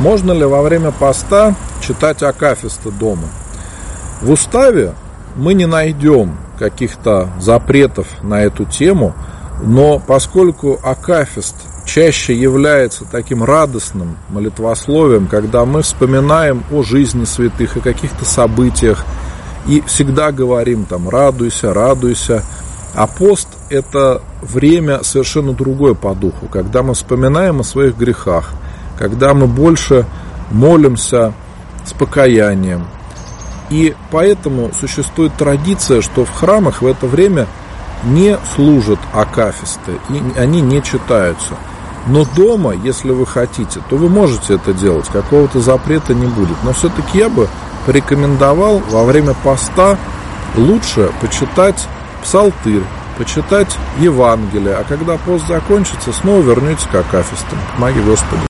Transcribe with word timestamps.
Можно 0.00 0.32
ли 0.32 0.44
во 0.44 0.62
время 0.62 0.90
поста 0.90 1.54
читать 1.80 2.22
акафисты 2.22 2.90
дома? 2.90 3.28
В 4.20 4.30
уставе 4.30 4.92
мы 5.36 5.54
не 5.54 5.66
найдем 5.66 6.36
каких-то 6.58 7.28
запретов 7.40 8.06
на 8.22 8.42
эту 8.42 8.64
тему, 8.64 9.14
но 9.62 9.98
поскольку 9.98 10.78
акафист 10.82 11.54
чаще 11.86 12.34
является 12.34 13.04
таким 13.04 13.42
радостным 13.42 14.18
молитвословием, 14.28 15.28
когда 15.28 15.64
мы 15.64 15.82
вспоминаем 15.82 16.62
о 16.72 16.82
жизни 16.82 17.24
святых, 17.24 17.76
о 17.76 17.80
каких-то 17.80 18.24
событиях, 18.24 19.04
и 19.66 19.82
всегда 19.86 20.30
говорим 20.30 20.84
там 20.84 21.08
«радуйся, 21.08 21.72
радуйся», 21.72 22.42
а 22.94 23.06
пост– 23.06 23.48
это 23.70 24.22
время 24.42 25.02
совершенно 25.02 25.52
другое 25.52 25.94
по 25.94 26.14
духу, 26.14 26.48
когда 26.50 26.82
мы 26.82 26.94
вспоминаем 26.94 27.60
о 27.60 27.64
своих 27.64 27.96
грехах, 27.96 28.50
когда 28.98 29.34
мы 29.34 29.46
больше 29.46 30.06
молимся 30.50 31.32
с 31.84 31.92
покаянием. 31.92 32.86
И 33.70 33.94
поэтому 34.10 34.70
существует 34.78 35.32
традиция, 35.34 36.00
что 36.00 36.24
в 36.24 36.30
храмах 36.30 36.82
в 36.82 36.86
это 36.86 37.06
время 37.06 37.46
не 38.04 38.38
служат 38.54 38.98
акафисты, 39.12 39.92
и 40.10 40.38
они 40.38 40.60
не 40.60 40.82
читаются. 40.82 41.54
Но 42.06 42.24
дома, 42.24 42.72
если 42.72 43.10
вы 43.10 43.26
хотите, 43.26 43.80
то 43.88 43.96
вы 43.96 44.08
можете 44.08 44.54
это 44.54 44.72
делать, 44.72 45.06
какого-то 45.08 45.60
запрета 45.60 46.14
не 46.14 46.26
будет. 46.26 46.56
Но 46.62 46.72
все-таки 46.72 47.18
я 47.18 47.28
бы 47.28 47.48
порекомендовал 47.84 48.80
во 48.90 49.04
время 49.04 49.34
поста 49.42 49.98
лучше 50.56 51.10
почитать 51.20 51.88
псалтырь, 52.22 52.84
почитать 53.18 53.76
Евангелие, 53.98 54.74
а 54.74 54.84
когда 54.84 55.16
пост 55.16 55.46
закончится, 55.48 56.12
снова 56.12 56.42
вернетесь 56.42 56.86
к 56.90 56.94
акафистам. 56.94 57.58
Помоги 57.74 58.00
Господи. 58.00 58.42